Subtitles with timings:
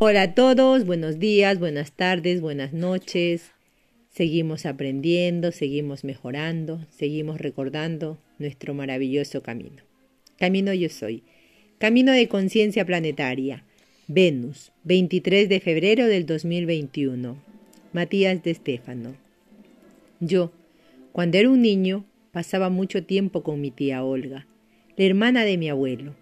[0.00, 3.50] Hola a todos, buenos días, buenas tardes, buenas noches.
[4.10, 9.82] Seguimos aprendiendo, seguimos mejorando, seguimos recordando nuestro maravilloso camino.
[10.38, 11.24] Camino yo soy.
[11.78, 13.64] Camino de conciencia planetaria.
[14.06, 17.36] Venus, 23 de febrero del 2021.
[17.92, 19.16] Matías de Estéfano.
[20.20, 20.52] Yo,
[21.10, 24.46] cuando era un niño, pasaba mucho tiempo con mi tía Olga,
[24.96, 26.14] la hermana de mi abuelo.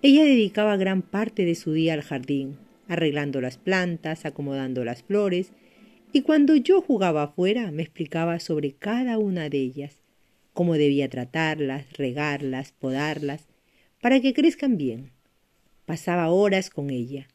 [0.00, 2.58] Ella dedicaba gran parte de su día al jardín,
[2.88, 5.52] arreglando las plantas, acomodando las flores,
[6.12, 9.96] y cuando yo jugaba afuera me explicaba sobre cada una de ellas,
[10.52, 13.46] cómo debía tratarlas, regarlas, podarlas,
[14.00, 15.10] para que crezcan bien.
[15.84, 17.28] Pasaba horas con ella,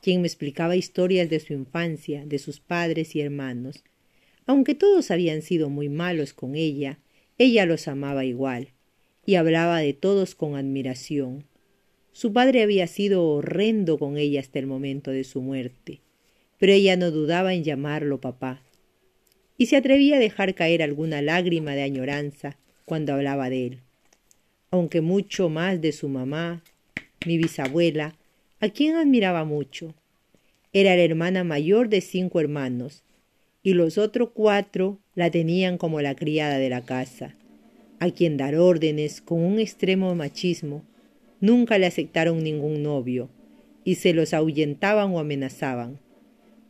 [0.00, 3.84] quien me explicaba historias de su infancia, de sus padres y hermanos.
[4.46, 6.98] Aunque todos habían sido muy malos con ella,
[7.38, 8.68] ella los amaba igual,
[9.24, 11.44] y hablaba de todos con admiración.
[12.12, 16.00] Su padre había sido horrendo con ella hasta el momento de su muerte,
[16.58, 18.62] pero ella no dudaba en llamarlo papá,
[19.56, 23.78] y se atrevía a dejar caer alguna lágrima de añoranza cuando hablaba de él.
[24.70, 26.62] Aunque mucho más de su mamá,
[27.26, 28.14] mi bisabuela,
[28.60, 29.94] a quien admiraba mucho.
[30.72, 33.04] Era la hermana mayor de cinco hermanos,
[33.62, 37.36] y los otros cuatro la tenían como la criada de la casa,
[38.00, 40.84] a quien dar órdenes con un extremo machismo
[41.42, 43.28] Nunca le aceptaron ningún novio
[43.82, 45.98] y se los ahuyentaban o amenazaban.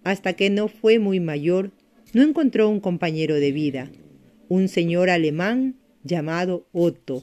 [0.03, 1.73] Hasta que no fue muy mayor,
[2.15, 3.93] no encontró un compañero de vida,
[4.49, 7.21] un señor alemán llamado Otto,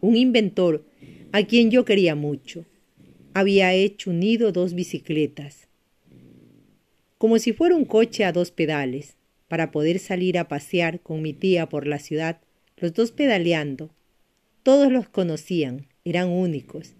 [0.00, 0.84] un inventor
[1.30, 2.64] a quien yo quería mucho.
[3.32, 5.68] Había hecho unido dos bicicletas,
[7.16, 9.14] como si fuera un coche a dos pedales,
[9.46, 12.40] para poder salir a pasear con mi tía por la ciudad,
[12.76, 13.90] los dos pedaleando.
[14.64, 16.94] Todos los conocían, eran únicos.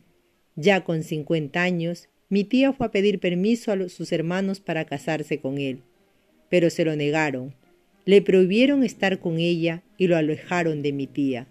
[0.56, 5.38] Ya con cincuenta años, mi tía fue a pedir permiso a sus hermanos para casarse
[5.38, 5.80] con él,
[6.48, 7.54] pero se lo negaron.
[8.04, 11.48] Le prohibieron estar con ella y lo alejaron de mi tía.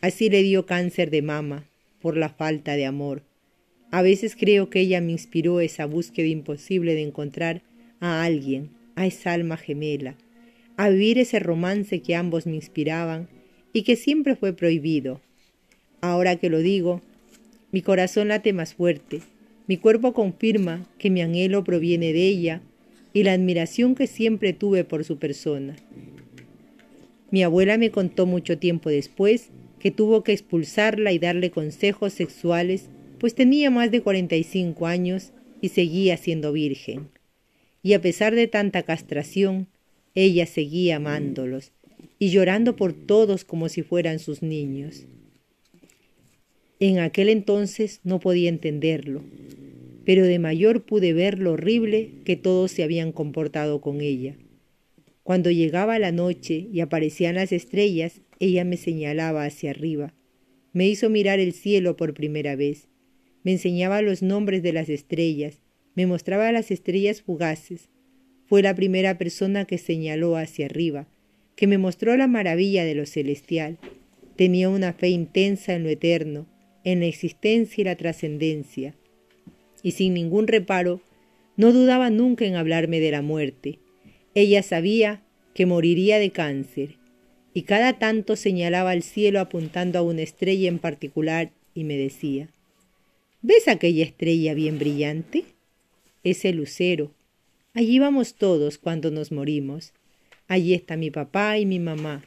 [0.00, 1.68] Así le dio cáncer de mama
[2.00, 3.22] por la falta de amor.
[3.90, 7.62] A veces creo que ella me inspiró esa búsqueda imposible de encontrar
[8.00, 10.16] a alguien, a esa alma gemela,
[10.76, 13.28] a vivir ese romance que ambos me inspiraban
[13.72, 15.20] y que siempre fue prohibido,
[16.00, 17.00] Ahora que lo digo,
[17.72, 19.20] mi corazón late más fuerte,
[19.66, 22.62] mi cuerpo confirma que mi anhelo proviene de ella
[23.12, 25.76] y la admiración que siempre tuve por su persona.
[27.30, 32.88] Mi abuela me contó mucho tiempo después que tuvo que expulsarla y darle consejos sexuales,
[33.18, 37.08] pues tenía más de 45 años y seguía siendo virgen.
[37.82, 39.68] Y a pesar de tanta castración,
[40.14, 41.72] ella seguía amándolos
[42.18, 45.06] y llorando por todos como si fueran sus niños.
[46.82, 49.22] En aquel entonces no podía entenderlo,
[50.06, 54.34] pero de mayor pude ver lo horrible que todos se habían comportado con ella.
[55.22, 60.14] Cuando llegaba la noche y aparecían las estrellas, ella me señalaba hacia arriba.
[60.72, 62.88] Me hizo mirar el cielo por primera vez.
[63.44, 65.60] Me enseñaba los nombres de las estrellas,
[65.94, 67.90] me mostraba las estrellas fugaces.
[68.46, 71.06] Fue la primera persona que señaló hacia arriba,
[71.56, 73.76] que me mostró la maravilla de lo celestial.
[74.36, 76.46] Tenía una fe intensa en lo eterno,
[76.84, 78.94] en la existencia y la trascendencia,
[79.82, 81.00] y sin ningún reparo,
[81.56, 83.78] no dudaba nunca en hablarme de la muerte.
[84.34, 85.22] Ella sabía
[85.54, 86.96] que moriría de cáncer,
[87.52, 92.48] y cada tanto señalaba al cielo apuntando a una estrella en particular y me decía,
[93.42, 95.44] ¿Ves aquella estrella bien brillante?
[96.22, 97.12] Es el lucero.
[97.72, 99.92] Allí vamos todos cuando nos morimos.
[100.46, 102.22] Allí está mi papá y mi mamá.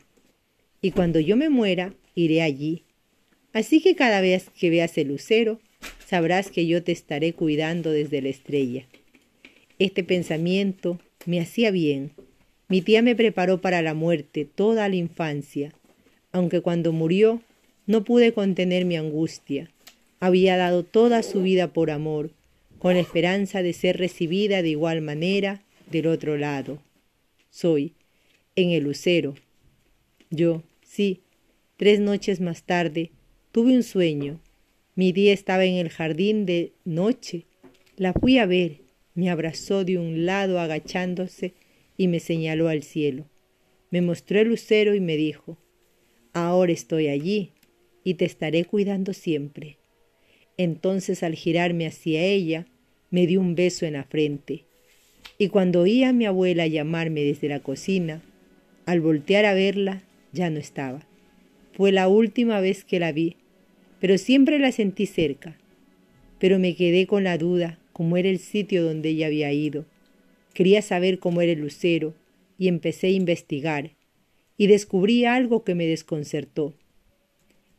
[0.81, 2.83] Y cuando yo me muera, iré allí,
[3.53, 5.59] Así que cada vez que veas el lucero,
[6.05, 8.85] sabrás que yo te estaré cuidando desde la estrella.
[9.79, 12.11] Este pensamiento me hacía bien.
[12.67, 15.73] Mi tía me preparó para la muerte toda la infancia,
[16.31, 17.41] aunque cuando murió
[17.85, 19.69] no pude contener mi angustia.
[20.19, 22.31] Había dado toda su vida por amor,
[22.79, 25.61] con la esperanza de ser recibida de igual manera
[25.91, 26.79] del otro lado.
[27.49, 27.93] Soy,
[28.55, 29.35] en el lucero.
[30.29, 31.21] Yo, sí,
[31.77, 33.11] tres noches más tarde,
[33.53, 34.41] Tuve un sueño.
[34.95, 37.45] Mi día estaba en el jardín de noche.
[37.97, 38.79] La fui a ver.
[39.13, 41.53] Me abrazó de un lado agachándose
[41.95, 43.25] y me señaló al cielo.
[43.91, 45.59] Me mostró el lucero y me dijo,
[46.33, 47.51] Ahora estoy allí
[48.03, 49.77] y te estaré cuidando siempre.
[50.57, 52.65] Entonces al girarme hacia ella,
[53.11, 54.65] me dio un beso en la frente.
[55.37, 58.23] Y cuando oí a mi abuela llamarme desde la cocina,
[58.87, 60.01] al voltear a verla,
[60.31, 61.05] ya no estaba.
[61.73, 63.37] Fue la última vez que la vi
[64.03, 65.57] pero siempre la sentí cerca.
[66.37, 69.85] Pero me quedé con la duda cómo era el sitio donde ella había ido.
[70.53, 72.13] Quería saber cómo era el lucero
[72.57, 73.91] y empecé a investigar
[74.57, 76.73] y descubrí algo que me desconcertó.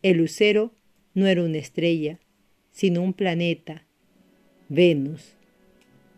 [0.01, 0.73] El lucero
[1.13, 2.19] no era una estrella,
[2.73, 3.85] sino un planeta,
[4.71, 5.35] Venus.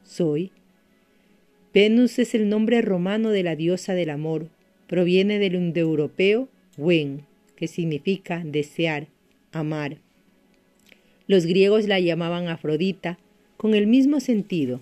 [0.04, 0.52] Soy.
[1.74, 4.50] Venus es el nombre romano de la diosa del amor.
[4.86, 7.22] Proviene del indoeuropeo wen,
[7.56, 9.08] que significa desear,
[9.52, 9.98] amar.
[11.26, 13.18] Los griegos la llamaban Afrodita
[13.56, 14.80] con el mismo sentido.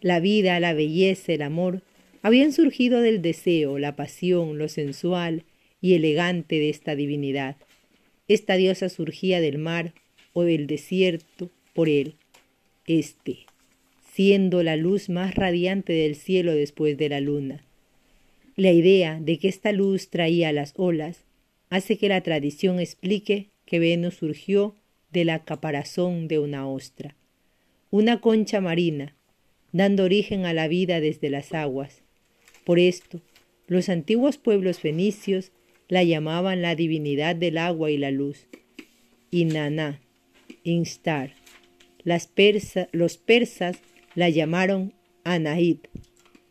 [0.00, 1.82] La vida, la belleza, el amor
[2.22, 5.44] habían surgido del deseo, la pasión, lo sensual
[5.80, 7.56] y elegante de esta divinidad.
[8.28, 9.94] Esta diosa surgía del mar
[10.32, 12.14] o del desierto por él,
[12.86, 13.38] este,
[14.12, 17.64] siendo la luz más radiante del cielo después de la luna.
[18.56, 21.24] La idea de que esta luz traía las olas
[21.70, 24.74] hace que la tradición explique que Venus surgió
[25.12, 27.14] de la caparazón de una ostra,
[27.92, 29.14] una concha marina,
[29.70, 32.02] dando origen a la vida desde las aguas.
[32.64, 33.22] Por esto,
[33.68, 35.52] los antiguos pueblos fenicios
[35.86, 38.48] la llamaban la divinidad del agua y la luz.
[39.30, 40.00] Inanna,
[40.64, 41.34] Instar.
[42.02, 42.26] Los
[43.18, 43.78] persas
[44.16, 45.78] la llamaron Anaid,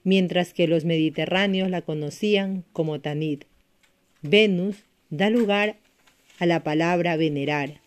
[0.06, 3.42] mientras que los mediterráneos la conocían como Tanid.
[4.22, 5.80] Venus da lugar
[6.40, 7.82] a la palabra venerar,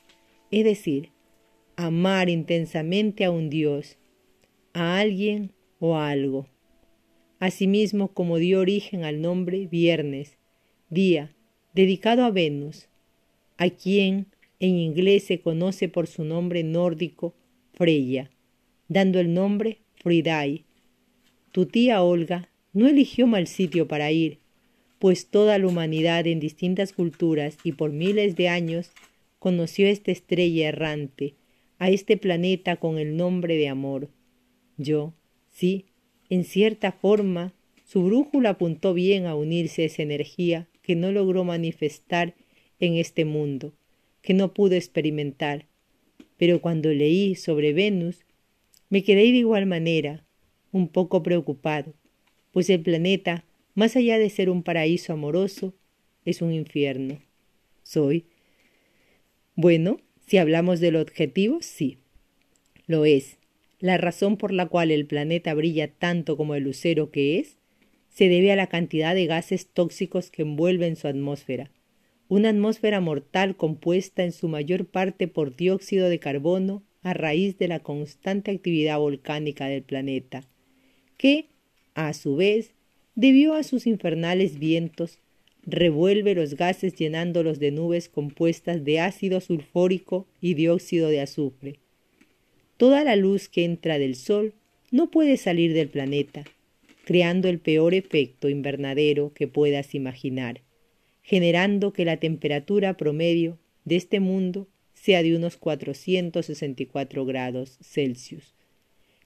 [0.50, 1.08] es decir,
[1.76, 3.96] amar intensamente a un dios,
[4.74, 6.46] a alguien o a algo.
[7.38, 10.36] Asimismo como dio origen al nombre viernes,
[10.90, 11.34] día,
[11.74, 12.88] dedicado a Venus,
[13.56, 14.26] a quien
[14.60, 17.34] en inglés se conoce por su nombre nórdico
[17.72, 18.30] Freya,
[18.88, 20.66] dando el nombre Friday.
[21.52, 24.41] Tu tía Olga no eligió mal sitio para ir,
[25.02, 28.92] pues toda la humanidad en distintas culturas y por miles de años
[29.40, 31.34] conoció a esta estrella errante,
[31.80, 34.10] a este planeta con el nombre de amor.
[34.76, 35.12] Yo,
[35.50, 35.86] sí,
[36.30, 37.52] en cierta forma,
[37.84, 42.36] su brújula apuntó bien a unirse a esa energía que no logró manifestar
[42.78, 43.72] en este mundo,
[44.20, 45.66] que no pudo experimentar.
[46.36, 48.24] Pero cuando leí sobre Venus,
[48.88, 50.24] me quedé de igual manera,
[50.70, 51.92] un poco preocupado,
[52.52, 55.74] pues el planeta más allá de ser un paraíso amoroso,
[56.24, 57.20] es un infierno.
[57.82, 58.26] Soy.
[59.54, 61.98] Bueno, si hablamos del objetivo, sí.
[62.86, 63.38] Lo es.
[63.80, 67.58] La razón por la cual el planeta brilla tanto como el lucero que es,
[68.08, 71.70] se debe a la cantidad de gases tóxicos que envuelven su atmósfera.
[72.28, 77.68] Una atmósfera mortal compuesta en su mayor parte por dióxido de carbono a raíz de
[77.68, 80.48] la constante actividad volcánica del planeta,
[81.16, 81.48] que,
[81.94, 82.74] a su vez,
[83.14, 85.18] debió a sus infernales vientos,
[85.64, 91.78] revuelve los gases llenándolos de nubes compuestas de ácido sulfórico y dióxido de azufre.
[92.76, 94.54] Toda la luz que entra del Sol
[94.90, 96.44] no puede salir del planeta,
[97.04, 100.62] creando el peor efecto invernadero que puedas imaginar,
[101.22, 108.54] generando que la temperatura promedio de este mundo sea de unos 464 grados Celsius,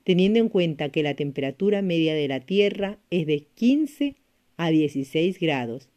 [0.06, 4.14] teniendo en cuenta que la temperatura media de la Tierra es de 15
[4.56, 5.88] a 16 grados.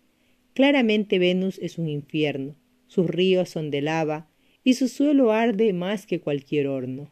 [0.56, 2.56] Claramente Venus es un infierno,
[2.88, 4.28] sus ríos son de lava
[4.64, 7.12] y su suelo arde más que cualquier horno.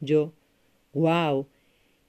[0.00, 0.34] Yo,
[0.92, 1.46] wow,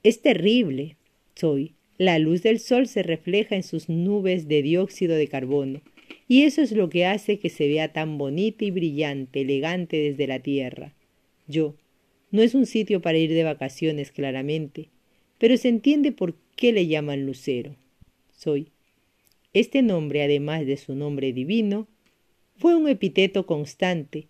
[0.02, 0.98] es terrible.
[1.34, 1.72] Soy.
[1.96, 5.80] La luz del sol se refleja en sus nubes de dióxido de carbono,
[6.28, 10.26] y eso es lo que hace que se vea tan bonita y brillante, elegante desde
[10.26, 10.94] la tierra.
[11.46, 11.74] Yo,
[12.30, 14.88] no es un sitio para ir de vacaciones, claramente,
[15.38, 17.76] pero se entiende por qué le llaman lucero.
[18.32, 18.68] Soy.
[19.52, 21.88] Este nombre, además de su nombre divino,
[22.56, 24.26] fue un epíteto constante.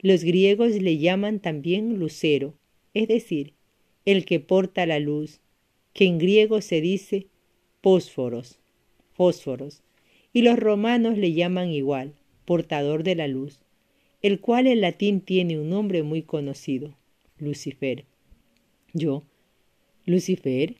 [0.00, 2.54] Los griegos le llaman también lucero,
[2.94, 3.54] es decir,
[4.04, 5.40] el que porta la luz,
[5.92, 7.26] que en griego se dice
[7.82, 8.58] fósforos,
[9.12, 9.82] fósforos,
[10.32, 13.60] y los romanos le llaman igual, portador de la luz,
[14.22, 16.94] el cual en latín tiene un nombre muy conocido,
[17.42, 18.04] Lucifer.
[18.94, 19.24] Yo,
[20.06, 20.76] Lucifer,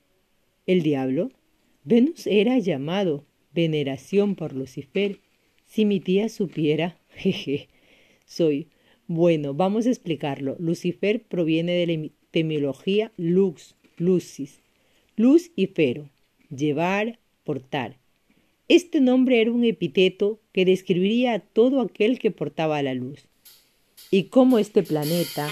[0.66, 1.30] el diablo,
[1.82, 5.18] Venus era llamado veneración por Lucifer.
[5.66, 7.68] Si mi tía supiera, jeje,
[8.24, 8.68] soy.
[9.08, 10.54] Bueno, vamos a explicarlo.
[10.60, 14.60] Lucifer proviene de la etimología lux, lucis,
[15.16, 16.08] luz y fero,
[16.48, 17.98] llevar, portar.
[18.68, 23.26] Este nombre era un epíteto que describiría a todo aquel que portaba la luz.
[24.12, 25.48] Y cómo este planeta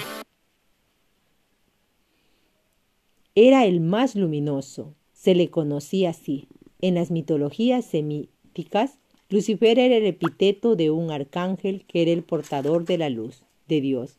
[3.37, 6.49] Era el más luminoso, se le conocía así.
[6.81, 12.85] En las mitologías semíticas, Lucifer era el epíteto de un arcángel que era el portador
[12.85, 14.17] de la luz, de Dios.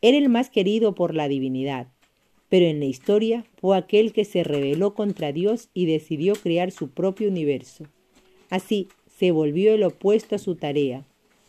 [0.00, 1.88] Era el más querido por la divinidad.
[2.48, 6.90] pero en la historia fue aquel que se rebeló contra Dios y decidió crear su
[6.90, 7.86] propio universo.
[8.50, 8.86] Así
[9.18, 11.04] se volvió el opuesto a su tarea,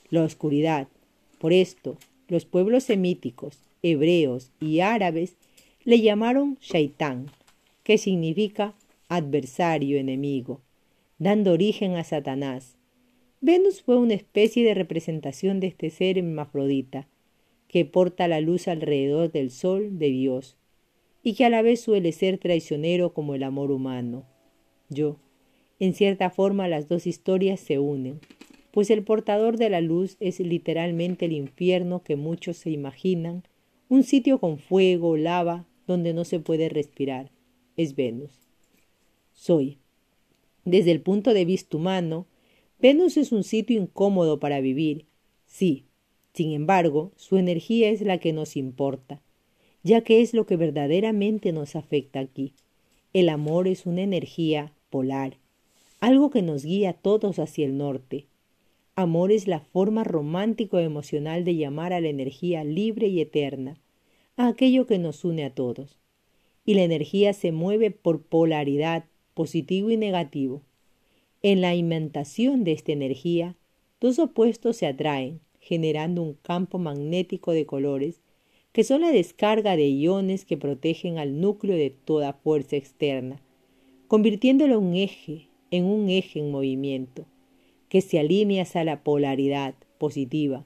[0.09, 0.87] la oscuridad.
[1.37, 5.35] Por esto, los pueblos semíticos, hebreos y árabes
[5.87, 7.27] le llamaron Shaitán,
[7.83, 8.75] que significa
[9.07, 10.59] adversario, enemigo,
[11.17, 12.75] dando origen a Satanás.
[13.39, 17.07] Venus fue una especie de representación de este ser hermafrodita,
[17.69, 20.57] que porta la luz alrededor del sol de Dios,
[21.23, 24.25] y que a la vez suele ser traicionero como el amor humano.
[24.89, 25.15] Yo,
[25.79, 28.19] en cierta forma las dos historias se unen,
[28.71, 33.43] pues el portador de la luz es literalmente el infierno que muchos se imaginan,
[33.87, 37.31] un sitio con fuego, lava, donde no se puede respirar.
[37.75, 38.31] Es Venus.
[39.33, 39.77] Soy.
[40.65, 42.27] Desde el punto de vista humano,
[42.79, 45.05] Venus es un sitio incómodo para vivir.
[45.45, 45.85] Sí,
[46.33, 49.21] sin embargo, su energía es la que nos importa
[49.87, 52.53] ya que es lo que verdaderamente nos afecta aquí.
[53.13, 55.37] El amor es una energía polar,
[56.01, 58.25] algo que nos guía a todos hacia el norte.
[58.95, 63.79] Amor es la forma romántico emocional de llamar a la energía libre y eterna,
[64.45, 65.97] aquello que nos une a todos.
[66.63, 70.61] Y la energía se mueve por polaridad, positivo y negativo.
[71.41, 73.55] En la inventación de esta energía,
[73.99, 78.21] dos opuestos se atraen, generando un campo magnético de colores
[78.71, 83.41] que son la descarga de iones que protegen al núcleo de toda fuerza externa,
[84.07, 87.25] convirtiéndolo en un eje, en un eje en movimiento,
[87.89, 90.63] que se alinea hacia la polaridad positiva,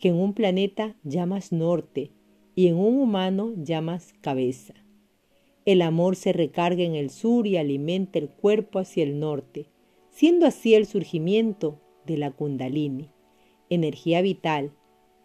[0.00, 2.10] que en un planeta llamas norte
[2.54, 4.74] y en un humano llamas cabeza.
[5.64, 9.66] El amor se recarga en el sur y alimenta el cuerpo hacia el norte,
[10.10, 13.10] siendo así el surgimiento de la kundalini,
[13.70, 14.72] energía vital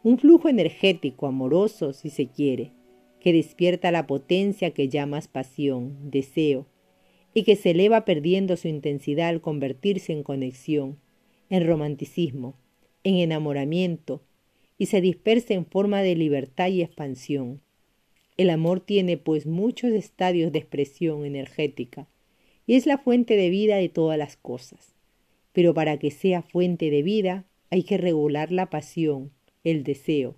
[0.01, 2.71] un flujo energético amoroso, si se quiere,
[3.19, 6.67] que despierta la potencia que llamas pasión, deseo,
[7.33, 11.00] y que se eleva perdiendo su intensidad al convertirse en conexión,
[11.50, 12.55] en romanticismo,
[13.03, 14.24] en enamoramiento,
[14.79, 17.62] y se dispersa en forma de libertad y expansión.
[18.38, 22.07] El amor tiene pues muchos estadios de expresión energética,
[22.65, 24.95] y es la fuente de vida de todas las cosas.
[25.51, 29.31] Pero para que sea fuente de vida hay que regular la pasión,
[29.65, 30.38] el deseo,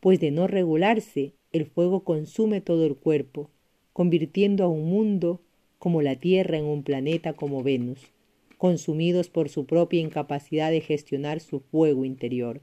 [0.00, 3.48] pues de no regularse el fuego consume todo el cuerpo,
[3.94, 5.40] convirtiendo a un mundo
[5.78, 8.12] como la Tierra en un planeta como Venus,
[8.58, 12.60] consumidos por su propia incapacidad de gestionar su fuego interior.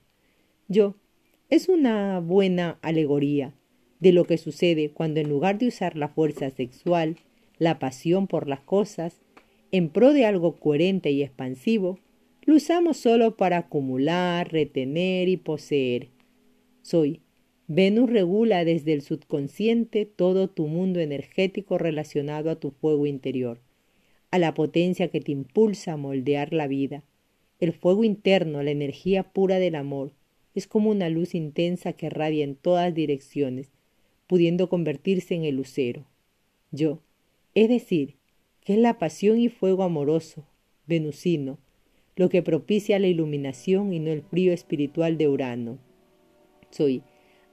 [0.72, 0.96] Yo
[1.50, 3.54] es una buena alegoría
[4.00, 7.18] de lo que sucede cuando en lugar de usar la fuerza sexual,
[7.58, 9.20] la pasión por las cosas,
[9.74, 12.00] en pro de algo coherente y expansivo,
[12.44, 16.08] lo usamos solo para acumular, retener y poseer.
[16.84, 17.20] Soy.
[17.68, 23.60] Venus regula desde el subconsciente todo tu mundo energético relacionado a tu fuego interior,
[24.30, 27.04] a la potencia que te impulsa a moldear la vida.
[27.60, 30.14] El fuego interno, la energía pura del amor,
[30.54, 33.72] es como una luz intensa que radia en todas direcciones,
[34.28, 36.06] pudiendo convertirse en el lucero.
[36.72, 37.02] Yo,
[37.56, 38.16] es decir,
[38.62, 40.46] que es la pasión y fuego amoroso,
[40.88, 41.60] venusino,
[42.16, 45.80] lo que propicia la iluminación y no el frío espiritual de Urano.
[46.70, 47.04] Soy.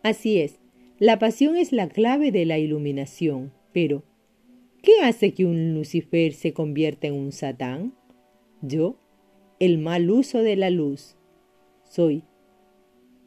[0.03, 0.59] Así es,
[0.99, 4.05] la pasión es la clave de la iluminación, pero
[4.83, 7.95] ¿qué hace que un Lucifer se convierta en un Satán?
[8.63, 8.99] Yo,
[9.61, 11.17] el mal uso de la luz.
[11.85, 12.25] Soy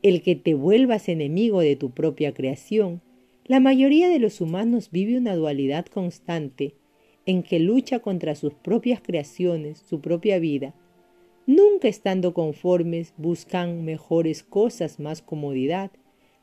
[0.04, 3.02] el que te vuelvas enemigo de tu propia creación.
[3.46, 6.76] La mayoría de los humanos vive una dualidad constante
[7.26, 10.74] en que lucha contra sus propias creaciones, su propia vida,
[11.48, 15.92] Nunca estando conformes buscan mejores cosas, más comodidad,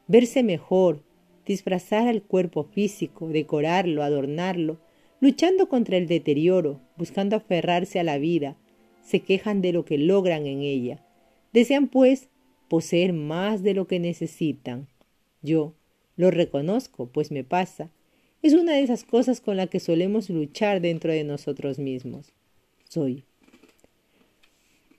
[0.09, 1.05] verse mejor,
[1.47, 4.79] disfrazar al cuerpo físico, decorarlo, adornarlo,
[5.21, 8.57] luchando contra el deterioro, buscando aferrarse a la vida,
[9.01, 11.05] se quejan de lo que logran en ella.
[11.53, 12.29] Desean, pues,
[12.69, 14.87] poseer más de lo que necesitan.
[15.43, 15.75] Yo
[16.17, 17.91] lo reconozco, pues me pasa.
[18.43, 22.33] Es una de esas cosas con las que solemos luchar dentro de nosotros mismos.
[22.85, 23.25] Soy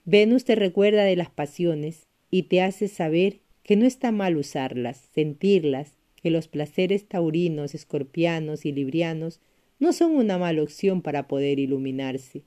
[0.05, 5.07] Venus te recuerda de las pasiones y te hace saber que no está mal usarlas,
[5.13, 9.39] sentirlas, que los placeres taurinos, escorpianos y librianos
[9.77, 12.41] no son una mala opción para poder iluminarse,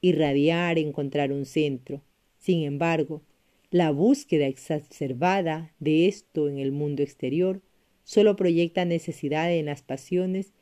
[0.00, 2.02] irradiar, encontrar un centro.
[2.38, 3.22] Sin embargo,
[3.70, 7.60] la búsqueda exacerbada de esto en el mundo exterior
[8.02, 10.54] solo proyecta necesidad en las pasiones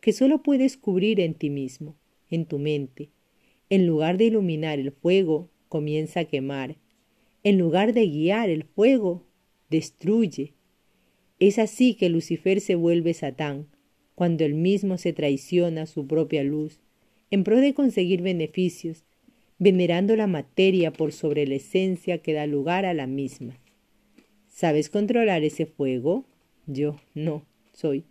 [0.00, 1.96] que solo puedes cubrir en ti mismo,
[2.30, 3.10] en tu mente.
[3.68, 6.76] En lugar de iluminar el fuego comienza a quemar.
[7.42, 9.26] En lugar de guiar el fuego,
[9.68, 10.54] destruye.
[11.38, 13.66] Es así que Lucifer se vuelve Satán,
[14.14, 16.80] cuando el mismo se traiciona su propia luz,
[17.30, 19.04] en pro de conseguir beneficios,
[19.64, 23.56] venerando la materia por sobre la esencia que da lugar a la misma.
[24.46, 26.26] ¿Sabes controlar ese fuego?
[26.66, 28.04] Yo no soy.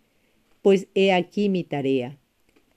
[0.64, 2.18] Pues he aquí mi tarea.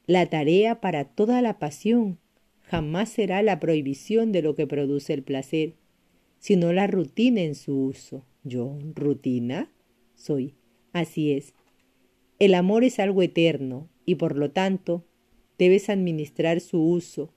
[0.07, 2.19] La tarea para toda la pasión
[2.61, 5.73] jamás será la prohibición de lo que produce el placer,
[6.39, 8.27] sino la rutina en su uso.
[8.45, 9.73] Yo, rutina,
[10.17, 10.53] soy.
[10.93, 11.55] Así es.
[12.39, 15.03] El amor es algo eterno y por lo tanto
[15.57, 17.33] debes administrar su uso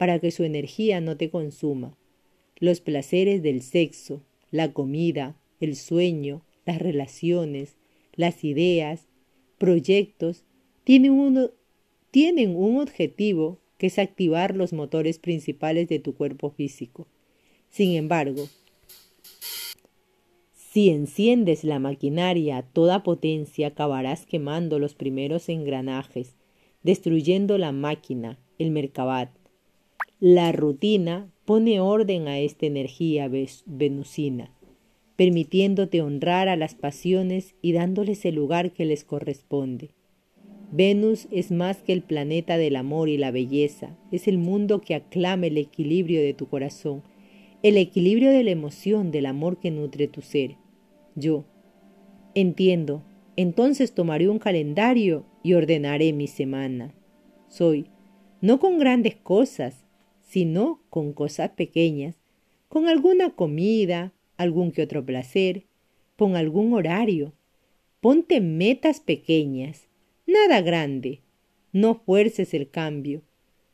[0.00, 1.94] para que su energía no te consuma.
[2.56, 7.76] Los placeres del sexo, la comida, el sueño, las relaciones,
[8.14, 9.08] las ideas,
[9.58, 10.46] proyectos,
[10.84, 11.50] tienen un,
[12.10, 17.06] tienen un objetivo que es activar los motores principales de tu cuerpo físico.
[17.68, 18.48] Sin embargo,
[20.54, 26.36] si enciendes la maquinaria a toda potencia, acabarás quemando los primeros engranajes,
[26.82, 29.39] destruyendo la máquina, el mercabat.
[30.22, 33.30] La rutina pone orden a esta energía
[33.64, 34.54] venusina,
[35.16, 39.94] permitiéndote honrar a las pasiones y dándoles el lugar que les corresponde.
[40.72, 44.94] Venus es más que el planeta del amor y la belleza, es el mundo que
[44.94, 47.02] aclama el equilibrio de tu corazón,
[47.62, 50.56] el equilibrio de la emoción, del amor que nutre tu ser.
[51.14, 51.46] Yo
[52.34, 53.02] entiendo,
[53.36, 56.92] entonces tomaré un calendario y ordenaré mi semana.
[57.48, 57.86] Soy,
[58.42, 59.79] no con grandes cosas,
[60.30, 62.14] sino con cosas pequeñas,
[62.68, 65.64] con alguna comida, algún que otro placer,
[66.14, 67.34] pon algún horario,
[68.00, 69.88] ponte metas pequeñas,
[70.28, 71.22] nada grande.
[71.72, 73.22] No fuerces el cambio,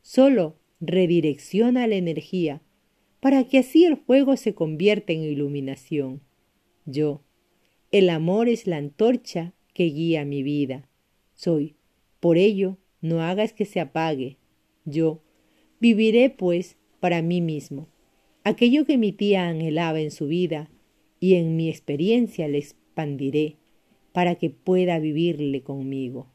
[0.00, 2.62] solo redirecciona la energía
[3.20, 6.22] para que así el fuego se convierta en iluminación.
[6.86, 7.22] Yo,
[7.92, 10.88] el amor es la antorcha que guía mi vida.
[11.34, 11.76] Soy,
[12.18, 14.38] por ello, no hagas que se apague.
[14.86, 15.22] Yo,
[15.80, 17.88] viviré pues para mí mismo
[18.44, 20.70] aquello que mi tía anhelaba en su vida
[21.20, 23.56] y en mi experiencia le expandiré
[24.12, 26.28] para que pueda vivirle conmigo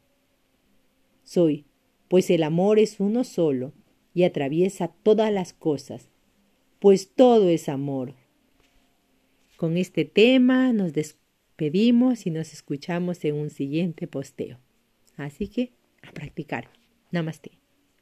[1.24, 1.66] soy,
[2.08, 3.74] pues el amor es uno solo
[4.14, 6.10] y atraviesa todas las cosas,
[6.80, 8.16] pues todo es amor.
[9.56, 14.60] Con este tema nos despedimos y nos escuchamos en un siguiente posteo.
[15.16, 16.70] Así que a practicar.
[17.12, 17.61] Namaste.